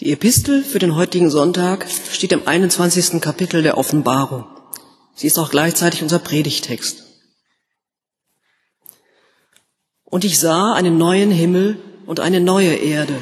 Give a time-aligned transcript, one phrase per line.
[0.00, 3.20] Die Epistel für den heutigen Sonntag steht im 21.
[3.20, 4.46] Kapitel der Offenbarung.
[5.14, 7.04] Sie ist auch gleichzeitig unser Predigtext.
[10.06, 11.76] Und ich sah einen neuen Himmel
[12.06, 13.14] und eine neue Erde,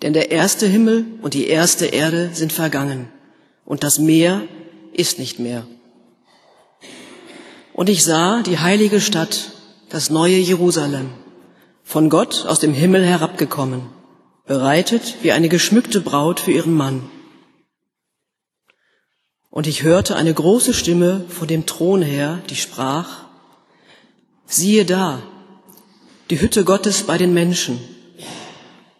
[0.00, 3.12] denn der erste Himmel und die erste Erde sind vergangen,
[3.66, 4.40] und das Meer
[4.94, 5.66] ist nicht mehr.
[7.74, 9.50] Und ich sah die heilige Stadt,
[9.90, 11.10] das neue Jerusalem,
[11.82, 13.93] von Gott aus dem Himmel herabgekommen
[14.46, 17.10] bereitet wie eine geschmückte Braut für ihren Mann.
[19.50, 23.24] Und ich hörte eine große Stimme von dem Thron her, die sprach,
[24.46, 25.22] siehe da,
[26.30, 27.78] die Hütte Gottes bei den Menschen,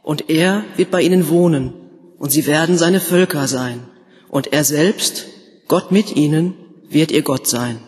[0.02, 1.72] und er wird bei ihnen wohnen,
[2.18, 3.88] und sie werden seine Völker sein,
[4.28, 5.26] und er selbst,
[5.68, 6.54] Gott mit ihnen,
[6.88, 7.80] wird ihr Gott sein.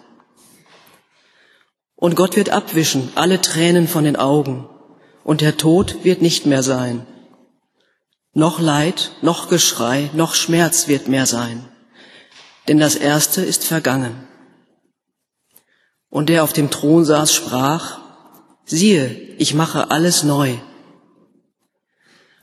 [1.95, 4.68] Und Gott wird abwischen alle Tränen von den Augen,
[5.24, 7.07] und der Tod wird nicht mehr sein
[8.37, 11.66] noch Leid, noch Geschrei, noch Schmerz wird mehr sein,
[12.68, 14.29] denn das Erste ist vergangen.
[16.10, 17.98] Und der auf dem Thron saß, sprach,
[18.66, 20.59] siehe, ich mache alles neu.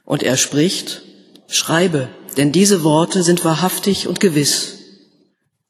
[0.03, 1.03] Und er spricht,
[1.47, 4.79] schreibe, denn diese Worte sind wahrhaftig und gewiss.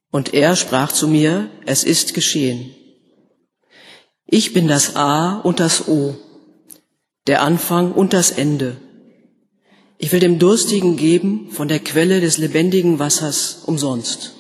[0.10, 2.74] Und er sprach zu mir, es ist geschehen.
[4.26, 6.16] Ich bin das A und das O,
[7.28, 8.78] der Anfang und das Ende.
[10.04, 14.34] Ich will dem Durstigen geben von der Quelle des lebendigen Wassers umsonst.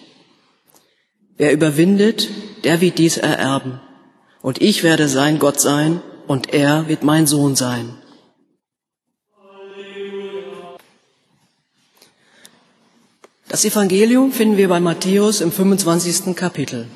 [1.38, 2.28] Wer überwindet,
[2.66, 3.80] der wird dies ererben.
[4.42, 7.96] Und ich werde sein Gott sein und er wird mein Sohn sein.
[13.48, 16.36] Das Evangelium finden wir bei Matthäus im 25.
[16.36, 16.88] Kapitel.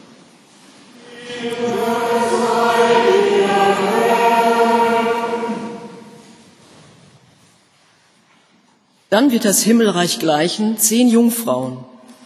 [9.09, 11.77] Dann wird das Himmelreich gleichen zehn Jungfrauen,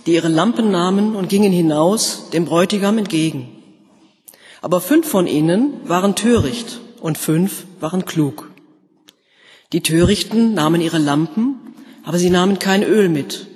[0.06, 3.50] die ihre Lampen nahmen und gingen hinaus dem Bräutigam entgegen.
[4.62, 8.50] Aber fünf von ihnen waren töricht und fünf waren klug.
[9.74, 11.56] Die Törichten nahmen ihre Lampen,
[12.04, 13.48] aber sie nahmen kein Öl mit.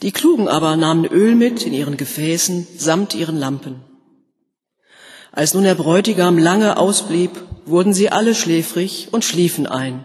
[0.00, 3.82] Die Klugen aber nahmen Öl mit in ihren Gefäßen samt ihren Lampen.
[5.32, 7.30] Als nun der Bräutigam lange ausblieb,
[7.66, 10.04] wurden sie alle schläfrig und schliefen ein.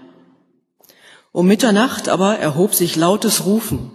[1.38, 3.92] Um Mitternacht aber erhob sich lautes Rufen.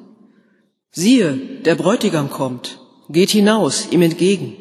[0.93, 1.33] Siehe,
[1.65, 4.55] der Bräutigam kommt, geht hinaus ihm entgegen.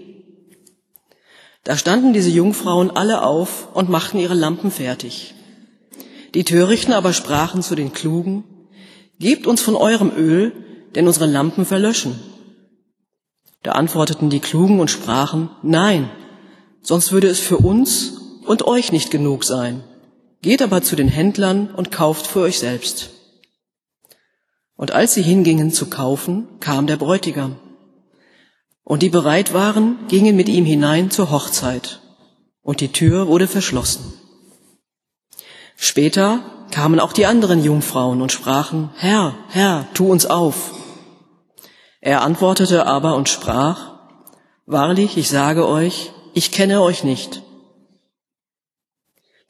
[1.64, 5.36] Da standen diese Jungfrauen alle auf und machten ihre Lampen fertig.
[6.34, 8.46] Die Törichten aber sprachen zu den Klugen,
[9.20, 10.52] Gebt uns von eurem Öl,
[10.96, 12.20] denn unsere Lampen verlöschen.
[13.62, 16.10] Da antworteten die Klugen und sprachen, Nein,
[16.82, 19.84] sonst würde es für uns und euch nicht genug sein.
[20.42, 23.12] Geht aber zu den Händlern und kauft für euch selbst.
[24.76, 27.58] Und als sie hingingen zu kaufen, kam der Bräutigam.
[28.84, 32.02] Und die bereit waren, gingen mit ihm hinein zur Hochzeit.
[32.64, 34.14] Und die Tür wurde verschlossen.
[35.76, 36.40] Später
[36.72, 40.74] kamen auch die anderen Jungfrauen und sprachen, Herr, Herr, tu uns auf.
[42.00, 44.00] Er antwortete aber und sprach,
[44.66, 47.44] Wahrlich, ich sage euch, ich kenne euch nicht.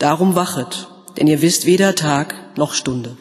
[0.01, 3.17] Darum wachet, denn ihr wisst weder Tag noch Stunde.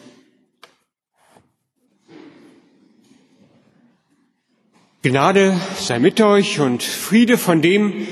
[5.03, 8.07] Gnade sei mit euch und Friede von dem,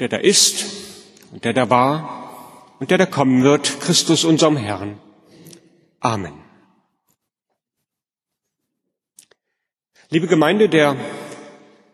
[0.00, 0.64] der da ist
[1.32, 4.98] und der da war und der da kommen wird, Christus unserem Herrn.
[6.00, 6.32] Amen.
[10.08, 10.96] Liebe Gemeinde, der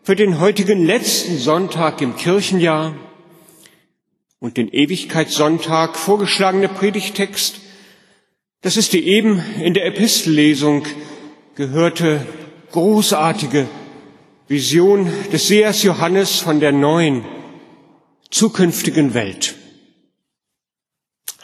[0.03, 2.95] für den heutigen letzten Sonntag im Kirchenjahr
[4.41, 7.61] und den Ewigkeitssonntag vorgeschlagene Predigtext,
[8.61, 10.85] das ist die eben in der Epistellesung
[11.55, 12.25] gehörte
[12.71, 13.67] großartige
[14.47, 17.23] Vision des Sehers Johannes von der neuen,
[18.31, 19.55] zukünftigen Welt.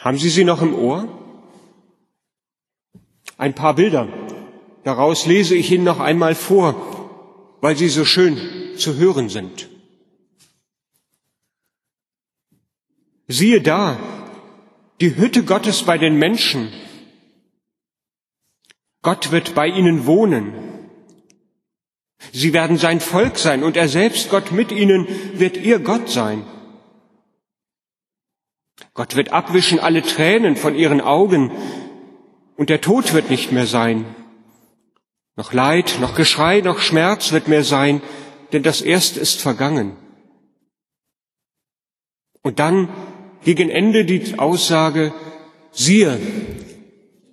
[0.00, 1.08] Haben Sie sie noch im Ohr?
[3.36, 4.08] Ein paar Bilder.
[4.82, 6.74] Daraus lese ich Ihnen noch einmal vor,
[7.60, 8.38] weil sie so schön
[8.76, 9.68] zu hören sind.
[13.28, 13.98] Siehe da,
[15.02, 16.72] die Hütte Gottes bei den Menschen.
[19.02, 20.54] Gott wird bei ihnen wohnen.
[22.32, 26.44] Sie werden sein Volk sein und er selbst, Gott mit ihnen, wird ihr Gott sein.
[28.94, 31.52] Gott wird abwischen alle Tränen von ihren Augen
[32.56, 34.04] und der Tod wird nicht mehr sein.
[35.36, 38.02] Noch Leid, noch Geschrei, noch Schmerz wird mehr sein,
[38.52, 39.96] denn das Erste ist vergangen.
[42.42, 42.88] Und dann
[43.44, 45.12] gegen Ende die Aussage,
[45.72, 46.18] siehe,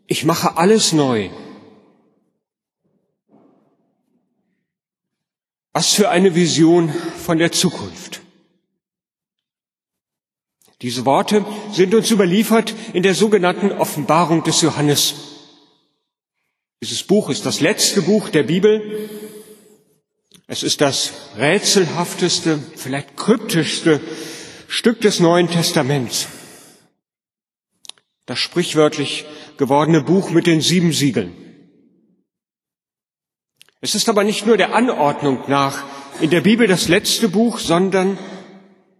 [0.07, 1.29] ich mache alles neu.
[5.73, 8.21] Was für eine Vision von der Zukunft.
[10.81, 15.15] Diese Worte sind uns überliefert in der sogenannten Offenbarung des Johannes.
[16.81, 19.09] Dieses Buch ist das letzte Buch der Bibel.
[20.47, 23.99] Es ist das rätselhafteste, vielleicht kryptischste
[24.67, 26.27] Stück des Neuen Testaments.
[28.25, 29.25] Das sprichwörtlich
[29.57, 31.33] gewordene Buch mit den sieben Siegeln.
[33.81, 35.83] Es ist aber nicht nur der Anordnung nach
[36.19, 38.17] in der Bibel das letzte Buch, sondern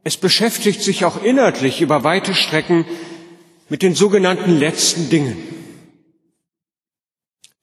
[0.04, 2.86] es beschäftigt sich auch inhaltlich über weite Strecken
[3.70, 5.38] mit den sogenannten letzten Dingen.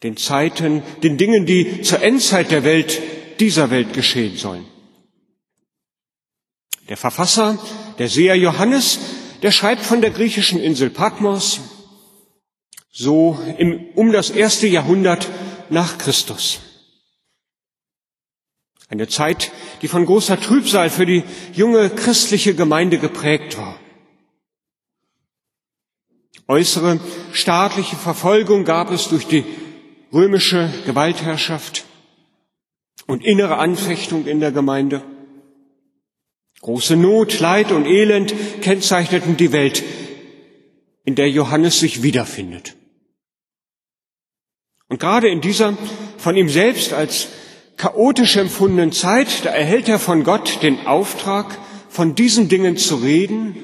[0.03, 3.01] Den Zeiten, den Dingen, die zur Endzeit der Welt,
[3.39, 4.65] dieser Welt geschehen sollen.
[6.88, 7.58] Der Verfasser,
[7.99, 8.99] der Seher Johannes,
[9.43, 11.61] der schreibt von der griechischen Insel Patmos,
[12.90, 15.29] so im, um das erste Jahrhundert
[15.70, 16.61] nach Christus.
[18.88, 19.50] Eine Zeit,
[19.81, 21.25] die von großer Trübsal für die
[21.55, 23.79] junge christliche Gemeinde geprägt war.
[26.46, 27.00] Äußere
[27.32, 29.44] staatliche Verfolgung gab es durch die
[30.12, 31.84] römische Gewaltherrschaft
[33.06, 35.02] und innere Anfechtung in der Gemeinde.
[36.62, 39.82] Große Not, Leid und Elend kennzeichneten die Welt,
[41.05, 42.76] in der Johannes sich wiederfindet.
[44.88, 45.76] Und gerade in dieser
[46.19, 47.29] von ihm selbst als
[47.76, 53.56] chaotisch empfundenen Zeit, da erhält er von Gott den Auftrag, von diesen Dingen zu reden,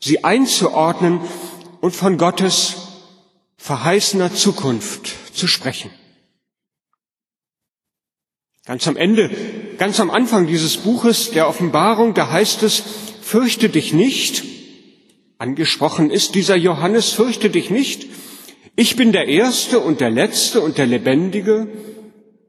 [0.00, 1.20] sie einzuordnen
[1.82, 2.76] und von Gottes
[3.58, 5.90] verheißener Zukunft zu sprechen.
[8.64, 9.28] Ganz am Ende,
[9.76, 12.84] ganz am Anfang dieses Buches der Offenbarung, da heißt es,
[13.20, 14.44] fürchte dich nicht,
[15.36, 18.06] angesprochen ist dieser Johannes, fürchte dich nicht,
[18.76, 21.68] ich bin der Erste und der Letzte und der Lebendige,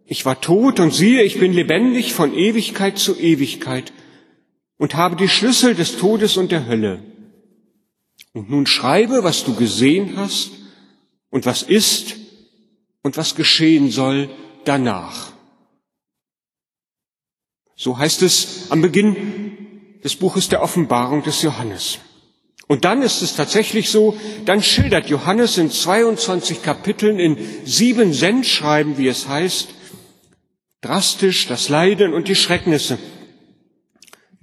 [0.05, 3.91] ich war tot und siehe, ich bin lebendig von Ewigkeit zu Ewigkeit
[4.77, 7.01] und habe die Schlüssel des Todes und der Hölle.
[8.33, 10.51] Und nun schreibe, was du gesehen hast
[11.31, 12.17] und was ist
[13.01, 14.29] und was geschehen soll
[14.65, 15.32] danach.
[17.75, 21.99] So heißt es am Beginn des Buches der Offenbarung des Johannes.
[22.67, 28.97] Und dann ist es tatsächlich so, dann schildert Johannes in 22 Kapiteln in sieben Sendschreiben,
[28.97, 29.69] wie es heißt,
[30.81, 32.97] drastisch das Leiden und die Schrecknisse,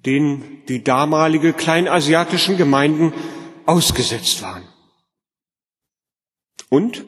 [0.04, 3.12] denen die damalige kleinasiatischen Gemeinden
[3.66, 4.64] ausgesetzt waren.
[6.68, 7.04] Und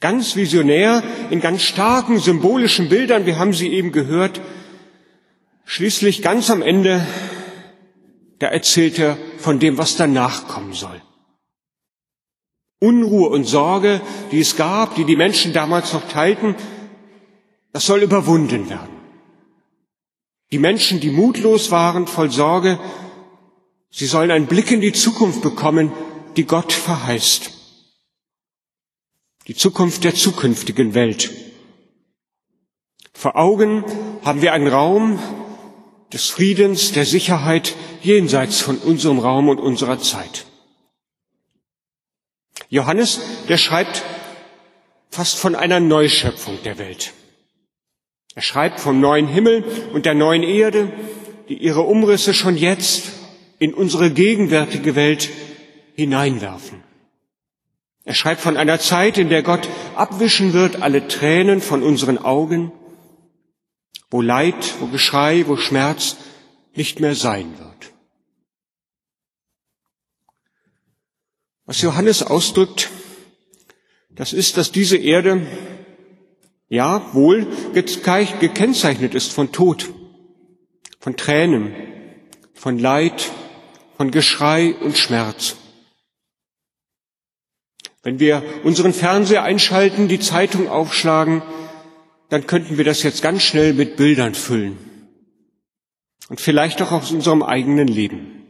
[0.00, 4.40] ganz visionär, in ganz starken symbolischen Bildern, wir haben sie eben gehört,
[5.70, 7.06] schließlich ganz am Ende,
[8.40, 11.00] da erzählt er von dem, was danach kommen soll.
[12.80, 14.00] Unruhe und Sorge,
[14.32, 16.56] die es gab, die die Menschen damals noch teilten,
[17.72, 18.96] das soll überwunden werden.
[20.50, 22.80] Die Menschen, die mutlos waren, voll Sorge,
[23.90, 25.92] sie sollen einen Blick in die Zukunft bekommen,
[26.36, 27.52] die Gott verheißt.
[29.46, 31.30] Die Zukunft der zukünftigen Welt.
[33.12, 33.84] Vor Augen
[34.24, 35.20] haben wir einen Raum
[36.12, 40.46] des Friedens, der Sicherheit jenseits von unserem Raum und unserer Zeit.
[42.68, 44.04] Johannes, der schreibt
[45.10, 47.12] fast von einer Neuschöpfung der Welt.
[48.34, 50.92] Er schreibt vom neuen Himmel und der neuen Erde,
[51.48, 53.10] die ihre Umrisse schon jetzt
[53.58, 55.28] in unsere gegenwärtige Welt
[55.96, 56.82] hineinwerfen.
[58.04, 62.72] Er schreibt von einer Zeit, in der Gott abwischen wird alle Tränen von unseren Augen,
[64.10, 66.16] wo Leid, wo Geschrei, wo Schmerz
[66.74, 67.92] nicht mehr sein wird.
[71.64, 72.90] Was Johannes ausdrückt,
[74.10, 75.46] das ist, dass diese Erde
[76.68, 79.92] ja, wohl gekennzeichnet ist von Tod,
[80.98, 81.74] von Tränen,
[82.54, 83.30] von Leid,
[83.96, 85.56] von Geschrei und Schmerz.
[88.02, 91.42] Wenn wir unseren Fernseher einschalten, die Zeitung aufschlagen,
[92.30, 94.78] dann könnten wir das jetzt ganz schnell mit Bildern füllen.
[96.28, 98.46] Und vielleicht auch aus unserem eigenen Leben.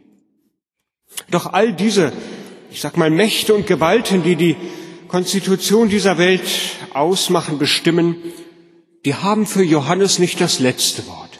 [1.29, 2.13] Doch all diese,
[2.69, 4.55] ich sag mal, Mächte und Gewalten, die die
[5.07, 6.43] Konstitution dieser Welt
[6.93, 8.17] ausmachen, bestimmen,
[9.03, 11.39] die haben für Johannes nicht das letzte Wort.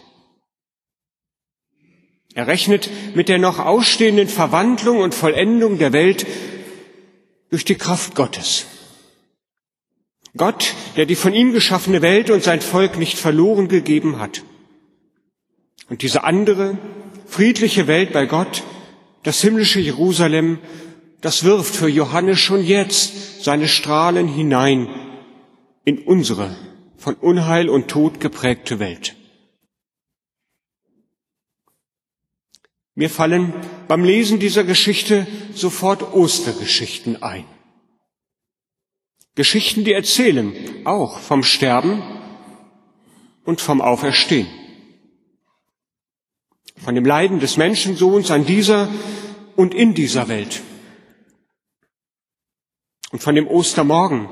[2.34, 6.26] Er rechnet mit der noch ausstehenden Verwandlung und Vollendung der Welt
[7.50, 8.66] durch die Kraft Gottes.
[10.36, 14.44] Gott, der die von ihm geschaffene Welt und sein Volk nicht verloren gegeben hat.
[15.90, 16.78] Und diese andere,
[17.28, 18.64] friedliche Welt bei Gott,
[19.24, 20.60] das himmlische Jerusalem,
[21.22, 24.88] das wirft für Johannes schon jetzt seine Strahlen hinein
[25.86, 26.56] in unsere
[26.98, 29.16] von Unheil und Tod geprägte Welt.
[32.94, 33.54] Mir fallen
[33.88, 37.46] beim Lesen dieser Geschichte sofort Ostergeschichten ein.
[39.36, 42.02] Geschichten, die erzählen auch vom Sterben
[43.46, 44.48] und vom Auferstehen.
[46.78, 48.90] Von dem Leiden des Menschensohns an dieser
[49.56, 50.62] und in dieser Welt.
[53.12, 54.28] Und von dem Ostermorgen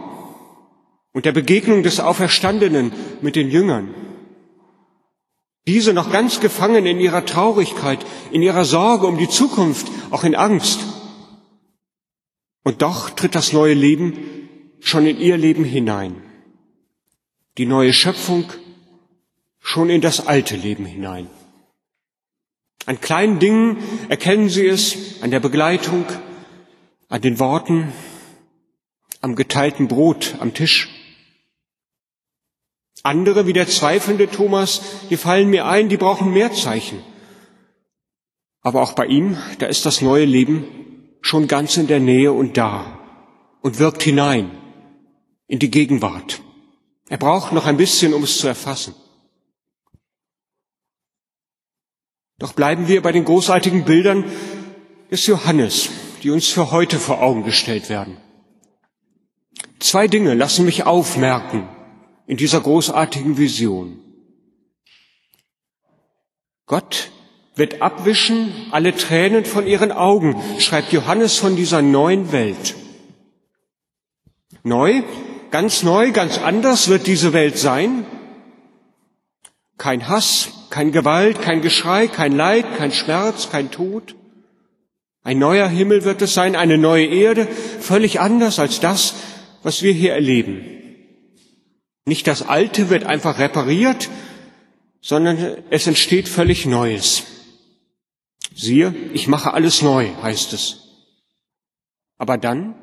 [1.14, 2.92] und der Begegnung des Auferstandenen
[3.22, 3.94] mit den Jüngern.
[5.68, 10.36] Diese noch ganz gefangen in ihrer Traurigkeit, in ihrer Sorge um die Zukunft, auch in
[10.36, 10.80] Angst.
[12.64, 14.49] Und doch tritt das neue Leben
[14.80, 16.22] schon in ihr Leben hinein.
[17.58, 18.46] Die neue Schöpfung
[19.60, 21.30] schon in das alte Leben hinein.
[22.86, 26.06] An kleinen Dingen erkennen Sie es, an der Begleitung,
[27.08, 27.92] an den Worten,
[29.22, 30.90] am geteilten Brot am Tisch.
[33.04, 37.00] Andere, wie der zweifelnde Thomas, die fallen mir ein, die brauchen mehr Zeichen.
[38.62, 40.66] Aber auch bei ihm, da ist das neue Leben
[41.22, 43.00] schon ganz in der Nähe und da
[43.62, 44.59] und wirkt hinein
[45.50, 46.42] in die Gegenwart.
[47.10, 48.94] Er braucht noch ein bisschen, um es zu erfassen.
[52.38, 54.24] Doch bleiben wir bei den großartigen Bildern
[55.12, 55.90] des Johannes,
[56.24, 58.18] die uns für heute vor Augen gestellt werden.
[59.80, 61.68] Zwei Dinge lassen mich aufmerken
[62.28, 64.00] in dieser großartigen Vision.
[66.68, 67.12] Gott
[67.56, 72.76] wird abwischen alle Tränen von ihren Augen, schreibt Johannes von dieser neuen Welt.
[74.64, 75.02] Neu,
[75.52, 78.06] ganz neu, ganz anders wird diese Welt sein.
[79.78, 84.16] Kein Hass, kein Gewalt, kein Geschrei, kein Leid, kein Schmerz, kein Tod.
[85.24, 89.16] Ein neuer Himmel wird es sein, eine neue Erde, völlig anders als das,
[89.64, 90.66] was wir hier erleben.
[92.06, 94.10] Nicht das Alte wird einfach repariert,
[95.02, 97.24] sondern es entsteht völlig Neues.
[98.56, 100.90] Siehe, ich mache alles neu, heißt es.
[102.18, 102.76] Aber dann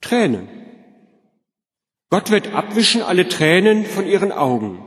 [0.00, 0.57] Tränen.
[2.10, 4.82] Gott wird abwischen alle Tränen von ihren Augen.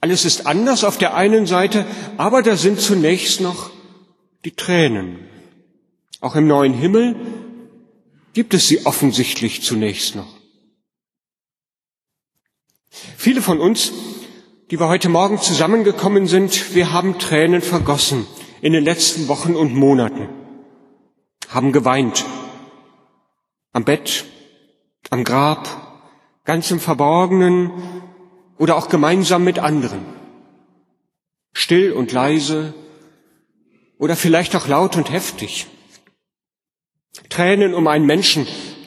[0.00, 1.86] Alles ist anders auf der einen Seite,
[2.16, 3.70] aber da sind zunächst noch
[4.44, 5.20] die Tränen.
[6.20, 7.16] Auch im neuen Himmel
[8.32, 10.28] gibt es sie offensichtlich zunächst noch.
[13.16, 13.92] Viele von uns,
[14.70, 18.26] die wir heute Morgen zusammengekommen sind, wir haben Tränen vergossen
[18.60, 20.28] in den letzten Wochen und Monaten,
[21.48, 22.24] haben geweint,
[23.72, 24.24] am Bett,
[25.10, 25.68] am Grab,
[26.44, 27.70] ganz im Verborgenen
[28.58, 30.04] oder auch gemeinsam mit anderen.
[31.52, 32.74] Still und leise
[33.98, 35.66] oder vielleicht auch laut und heftig.
[37.28, 38.46] Tränen um einen Menschen,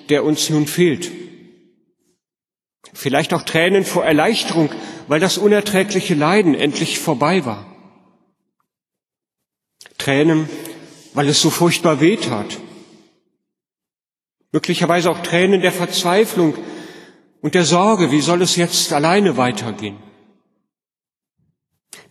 [0.10, 1.12] der uns nun fehlt.
[2.94, 4.70] Vielleicht auch Tränen vor Erleichterung,
[5.08, 7.66] weil das unerträgliche Leiden endlich vorbei war.
[9.98, 10.50] Tränen,
[11.14, 12.58] weil es so furchtbar weh tat
[14.58, 16.56] möglicherweise auch Tränen der Verzweiflung
[17.44, 19.98] und der Sorge, wie soll es jetzt alleine weitergehen.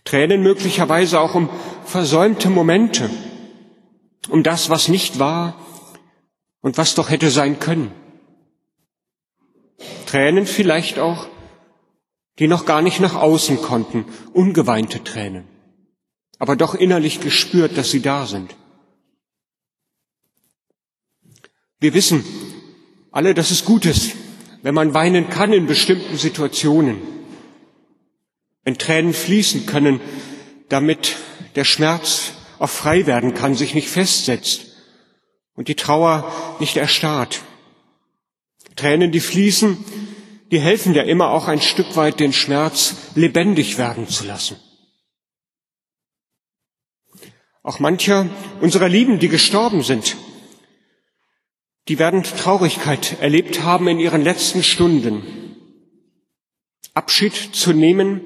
[0.05, 1.49] Tränen möglicherweise auch um
[1.83, 3.09] versäumte Momente,
[4.29, 5.55] um das, was nicht war
[6.61, 7.91] und was doch hätte sein können.
[10.05, 11.27] Tränen vielleicht auch,
[12.39, 15.43] die noch gar nicht nach außen konnten, ungeweinte Tränen,
[16.39, 18.55] aber doch innerlich gespürt, dass sie da sind.
[21.79, 22.25] Wir wissen
[23.11, 24.13] alle, dass es gut ist,
[24.63, 27.01] wenn man weinen kann in bestimmten Situationen,
[28.63, 30.01] wenn Tränen fließen können,
[30.69, 31.15] damit
[31.55, 34.65] der Schmerz auch frei werden kann, sich nicht festsetzt
[35.55, 37.41] und die Trauer nicht erstarrt.
[38.75, 39.77] Tränen, die fließen,
[40.51, 44.57] die helfen ja immer auch ein Stück weit den Schmerz lebendig werden zu lassen.
[47.63, 48.29] Auch mancher
[48.61, 50.15] unserer Lieben, die gestorben sind,
[51.87, 55.55] die werden Traurigkeit erlebt haben in ihren letzten Stunden.
[56.93, 58.21] Abschied zu nehmen,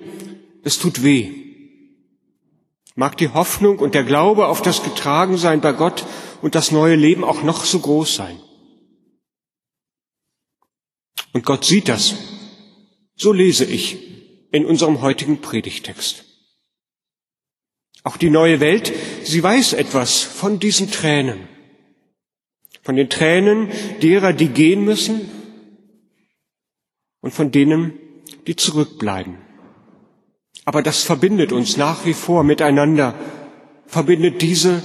[0.63, 1.31] es tut weh.
[2.95, 6.05] Mag die Hoffnung und der Glaube auf das Getragensein bei Gott
[6.41, 8.39] und das neue Leben auch noch so groß sein.
[11.33, 12.15] Und Gott sieht das.
[13.15, 13.97] So lese ich
[14.51, 16.25] in unserem heutigen Predigtext.
[18.03, 18.91] Auch die neue Welt,
[19.23, 21.47] sie weiß etwas von diesen Tränen
[22.81, 23.69] von den Tränen
[24.01, 25.29] derer, die gehen müssen
[27.21, 27.93] und von denen,
[28.47, 29.37] die zurückbleiben.
[30.65, 33.15] Aber das verbindet uns nach wie vor miteinander,
[33.85, 34.81] verbindet diese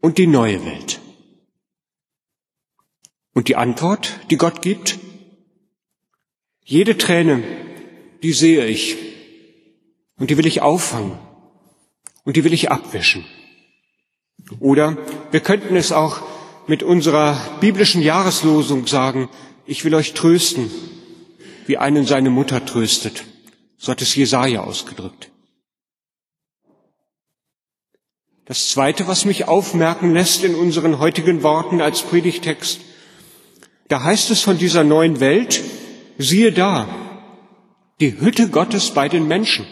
[0.00, 1.00] und die neue Welt.
[3.32, 4.98] Und die Antwort, die Gott gibt?
[6.64, 7.42] Jede Träne,
[8.22, 8.96] die sehe ich
[10.16, 11.18] und die will ich auffangen
[12.24, 13.24] Und die will ich abwischen.
[14.58, 14.96] Oder
[15.30, 16.22] wir könnten es auch
[16.66, 19.28] mit unserer biblischen Jahreslosung sagen,
[19.66, 20.70] ich will euch trösten,
[21.66, 23.24] wie einen seine Mutter tröstet.
[23.78, 25.30] So hat es Jesaja ausgedrückt.
[28.46, 32.80] Das zweite, was mich aufmerken lässt in unseren heutigen Worten als Predigtext,
[33.88, 35.62] da heißt es von dieser neuen Welt,
[36.18, 36.86] siehe da,
[38.00, 39.66] die Hütte Gottes bei den Menschen.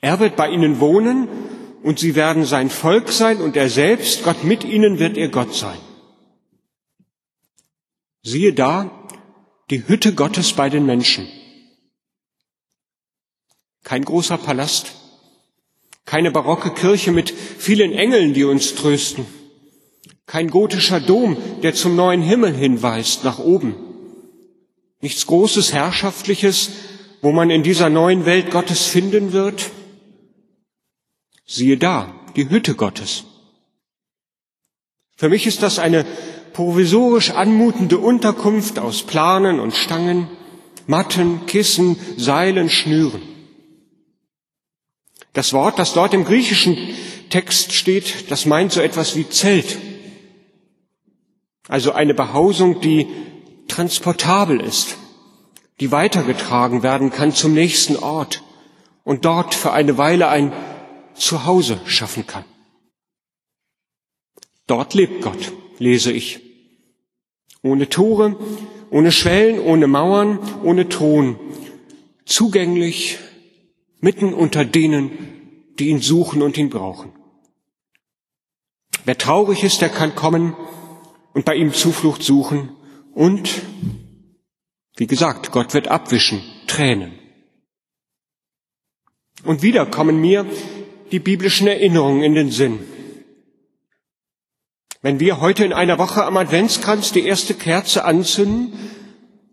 [0.00, 1.28] Er wird bei ihnen wohnen
[1.82, 5.54] und sie werden sein Volk sein und er selbst, Gott mit ihnen, wird ihr Gott
[5.54, 5.78] sein.
[8.22, 8.90] Siehe da,
[9.70, 11.28] die Hütte Gottes bei den Menschen.
[13.84, 14.92] Kein großer Palast,
[16.04, 19.26] keine barocke Kirche mit vielen Engeln, die uns trösten,
[20.26, 23.74] kein gotischer Dom, der zum neuen Himmel hinweist, nach oben,
[25.00, 26.70] nichts Großes, Herrschaftliches,
[27.22, 29.70] wo man in dieser neuen Welt Gottes finden wird.
[31.50, 33.24] Siehe da, die Hütte Gottes.
[35.16, 36.04] Für mich ist das eine
[36.52, 40.28] provisorisch anmutende Unterkunft aus Planen und Stangen,
[40.86, 43.22] Matten, Kissen, Seilen, Schnüren.
[45.32, 46.76] Das Wort, das dort im griechischen
[47.30, 49.78] Text steht, das meint so etwas wie Zelt.
[51.66, 53.06] Also eine Behausung, die
[53.68, 54.98] transportabel ist,
[55.80, 58.42] die weitergetragen werden kann zum nächsten Ort
[59.04, 60.52] und dort für eine Weile ein
[61.18, 62.44] Zuhause schaffen kann.
[64.66, 66.40] Dort lebt Gott, lese ich.
[67.62, 68.36] Ohne Tore,
[68.90, 71.38] ohne Schwellen, ohne Mauern, ohne Thron.
[72.24, 73.18] Zugänglich
[74.00, 77.12] mitten unter denen, die ihn suchen und ihn brauchen.
[79.04, 80.54] Wer traurig ist, der kann kommen
[81.32, 82.76] und bei ihm Zuflucht suchen
[83.14, 83.62] und,
[84.96, 87.18] wie gesagt, Gott wird abwischen, Tränen.
[89.44, 90.44] Und wieder kommen mir
[91.10, 92.80] die biblischen Erinnerungen in den Sinn.
[95.00, 98.72] Wenn wir heute in einer Woche am Adventskranz die erste Kerze anzünden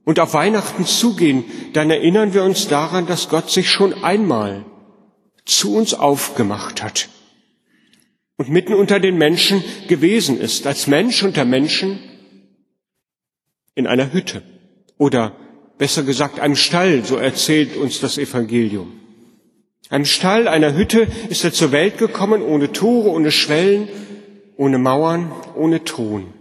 [0.03, 4.65] und auf Weihnachten zugehen, dann erinnern wir uns daran, dass Gott sich schon einmal
[5.45, 7.09] zu uns aufgemacht hat
[8.37, 11.99] und mitten unter den Menschen gewesen ist, als Mensch unter Menschen
[13.75, 14.41] in einer Hütte
[14.97, 15.35] oder
[15.77, 19.04] besser gesagt einem Stall, so erzählt uns das Evangelium.
[19.89, 23.87] Einem Stall, einer Hütte ist er zur Welt gekommen, ohne Tore, ohne Schwellen,
[24.57, 26.33] ohne Mauern, ohne Thron.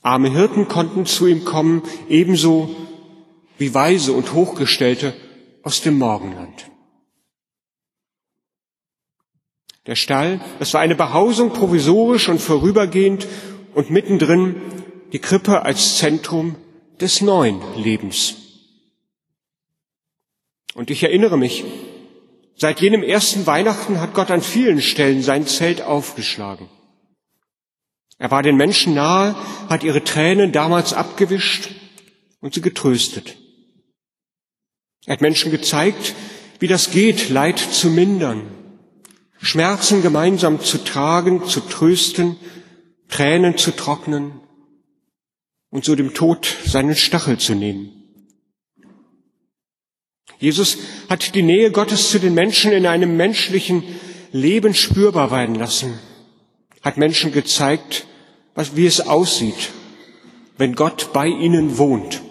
[0.00, 2.74] Arme Hirten konnten zu ihm kommen, ebenso
[3.58, 5.14] wie Weise und Hochgestellte
[5.62, 6.70] aus dem Morgenland.
[9.86, 13.26] Der Stall, das war eine Behausung provisorisch und vorübergehend
[13.74, 14.56] und mittendrin
[15.12, 16.56] die Krippe als Zentrum
[17.00, 18.41] des neuen Lebens.
[20.74, 21.64] Und ich erinnere mich,
[22.62, 26.68] Seit jenem ersten Weihnachten hat Gott an vielen Stellen sein Zelt aufgeschlagen.
[28.18, 29.34] Er war den Menschen nahe,
[29.68, 31.70] hat ihre Tränen damals abgewischt
[32.40, 33.36] und sie getröstet.
[35.06, 36.14] Er hat Menschen gezeigt,
[36.60, 38.42] wie das geht, Leid zu mindern,
[39.40, 42.36] Schmerzen gemeinsam zu tragen, zu trösten,
[43.08, 44.40] Tränen zu trocknen
[45.70, 48.01] und so dem Tod seinen Stachel zu nehmen.
[50.42, 50.78] Jesus
[51.08, 53.84] hat die Nähe Gottes zu den Menschen in einem menschlichen
[54.32, 56.00] Leben spürbar werden lassen,
[56.82, 58.08] hat Menschen gezeigt,
[58.56, 59.70] was, wie es aussieht,
[60.58, 62.22] wenn Gott bei ihnen wohnt.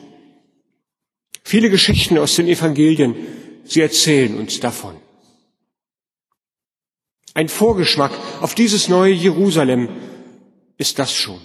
[1.42, 3.16] Viele Geschichten aus den Evangelien,
[3.64, 4.98] sie erzählen uns davon.
[7.34, 9.88] Ein Vorgeschmack auf dieses neue Jerusalem
[10.78, 11.40] ist das schon.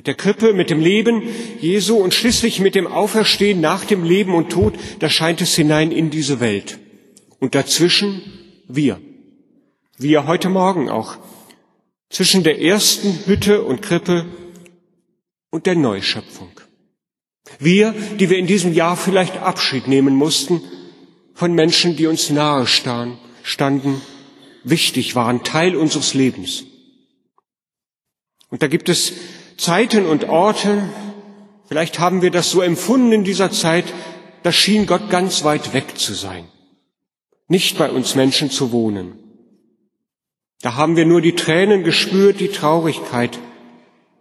[0.00, 1.24] Mit der Krippe, mit dem Leben
[1.60, 5.92] Jesu und schließlich mit dem Auferstehen nach dem Leben und Tod, da scheint es hinein
[5.92, 6.78] in diese Welt.
[7.38, 8.22] Und dazwischen
[8.66, 8.98] wir.
[9.98, 11.18] Wir heute Morgen auch.
[12.08, 14.24] Zwischen der ersten Hütte und Krippe
[15.50, 16.58] und der Neuschöpfung.
[17.58, 20.62] Wir, die wir in diesem Jahr vielleicht Abschied nehmen mussten
[21.34, 24.00] von Menschen, die uns nahe standen,
[24.64, 26.64] wichtig waren, Teil unseres Lebens.
[28.48, 29.12] Und da gibt es
[29.60, 30.88] Zeiten und Orte,
[31.68, 33.84] vielleicht haben wir das so empfunden in dieser Zeit,
[34.42, 36.48] da schien Gott ganz weit weg zu sein,
[37.46, 39.18] nicht bei uns Menschen zu wohnen.
[40.62, 43.38] Da haben wir nur die Tränen gespürt, die Traurigkeit,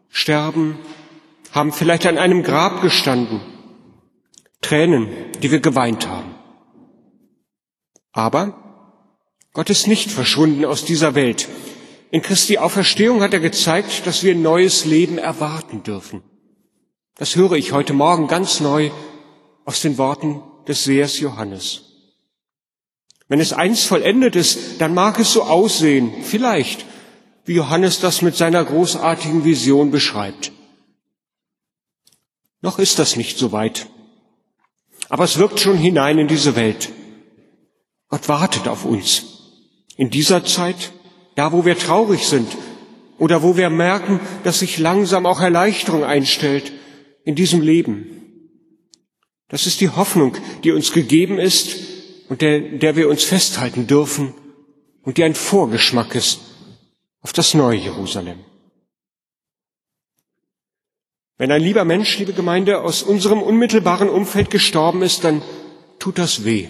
[0.10, 0.78] sterben,
[1.54, 3.40] haben vielleicht an einem Grab gestanden,
[4.60, 5.08] Tränen,
[5.42, 6.36] die wir geweint haben.
[8.12, 8.44] Aber
[9.54, 11.48] Gott ist nicht verschwunden aus dieser Welt.
[12.12, 16.24] In Christi Auferstehung hat er gezeigt, dass wir ein neues Leben erwarten dürfen.
[17.16, 18.92] Das höre ich heute Morgen ganz neu
[19.66, 21.84] aus den Worten des Sehers Johannes.
[23.28, 26.86] Wenn es einst vollendet ist, dann mag es so aussehen, vielleicht,
[27.46, 30.52] wie Johannes das mit seiner großartigen Vision beschreibt.
[32.62, 33.88] Noch ist das nicht so weit.
[35.10, 36.92] Aber es wirkt schon hinein in diese Welt.
[38.08, 39.26] Gott wartet auf uns.
[39.96, 40.92] In dieser Zeit,
[41.36, 42.48] da wo wir traurig sind
[43.18, 46.72] oder wo wir merken, dass sich langsam auch Erleichterung einstellt
[47.24, 48.16] in diesem Leben.
[49.50, 51.78] Das ist die Hoffnung, die uns gegeben ist
[52.30, 54.34] und der, der wir uns festhalten dürfen
[55.04, 56.40] und die ein Vorgeschmack ist
[57.22, 58.40] auf das neue Jerusalem.
[61.38, 65.42] Wenn ein lieber Mensch, liebe Gemeinde, aus unserem unmittelbaren Umfeld gestorben ist, dann
[65.98, 66.68] tut das weh.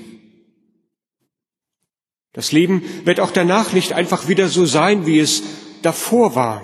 [2.33, 5.43] Das Leben wird auch danach nicht einfach wieder so sein, wie es
[5.81, 6.61] davor war,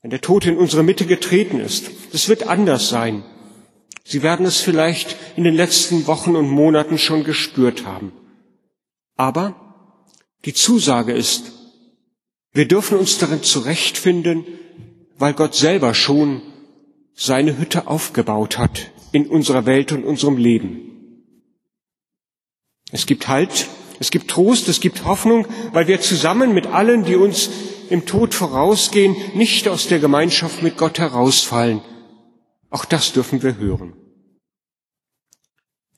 [0.00, 1.90] wenn der Tod in unsere Mitte getreten ist.
[2.12, 3.24] Es wird anders sein.
[4.04, 8.12] Sie werden es vielleicht in den letzten Wochen und Monaten schon gespürt haben.
[9.16, 9.54] Aber
[10.44, 11.52] die Zusage ist,
[12.52, 14.44] wir dürfen uns darin zurechtfinden,
[15.18, 16.42] weil Gott selber schon
[17.14, 21.24] seine Hütte aufgebaut hat in unserer Welt und unserem Leben.
[22.90, 23.68] Es gibt Halt,
[24.02, 27.50] es gibt Trost, es gibt Hoffnung, weil wir zusammen mit allen, die uns
[27.88, 31.82] im Tod vorausgehen, nicht aus der Gemeinschaft mit Gott herausfallen.
[32.68, 33.92] Auch das dürfen wir hören.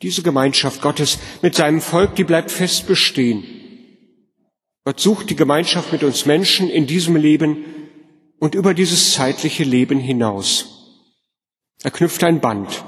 [0.02, 3.42] Diese Gemeinschaft Gottes mit seinem Volk, die bleibt fest bestehen.
[4.84, 7.64] Gott sucht die Gemeinschaft mit uns Menschen in diesem Leben
[8.38, 11.00] und über dieses zeitliche Leben hinaus.
[11.82, 12.84] Er knüpft ein Band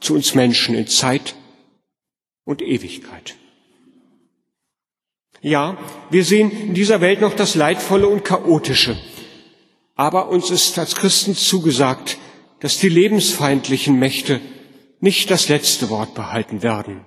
[0.00, 1.34] zu uns Menschen in Zeit
[2.44, 3.36] und Ewigkeit.
[5.44, 5.76] Ja,
[6.08, 8.96] wir sehen in dieser Welt noch das Leidvolle und Chaotische.
[9.94, 12.16] Aber uns ist als Christen zugesagt,
[12.60, 14.40] dass die lebensfeindlichen Mächte
[15.00, 17.04] nicht das letzte Wort behalten werden.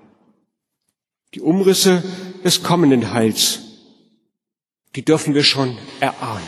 [1.34, 2.04] Die Umrisse
[2.44, 3.62] des kommenden Heils,
[4.96, 6.46] die dürfen wir schon erahnen.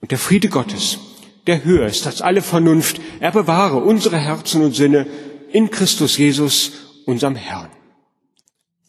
[0.00, 0.98] Und der Friede Gottes,
[1.46, 5.06] der höher ist als alle Vernunft, er bewahre unsere Herzen und Sinne
[5.52, 6.72] in Christus Jesus,
[7.06, 7.70] unserem Herrn.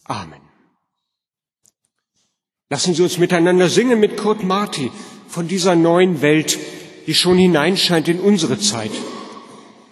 [0.05, 0.46] Amen.
[2.69, 4.91] Lassen Sie uns miteinander singen mit Kurt Marti
[5.29, 6.59] von dieser neuen Welt,
[7.07, 8.91] die schon hineinscheint in unsere Zeit.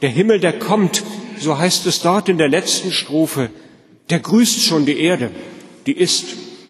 [0.01, 1.03] Der Himmel, der kommt,
[1.39, 3.49] so heißt es dort in der letzten Strophe,
[4.09, 5.31] der grüßt schon die Erde,
[5.85, 6.25] die ist